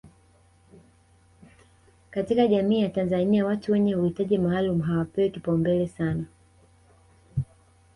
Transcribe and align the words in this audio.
katika 2.11 2.47
jamii 2.47 2.79
ya 2.81 2.89
Tanzania 2.89 3.45
watu 3.45 3.71
wenye 3.71 3.95
uhitaji 3.95 4.37
maalum 4.37 4.81
hawapewi 4.81 5.29
kipaumbele 5.29 5.87
sana 5.87 6.25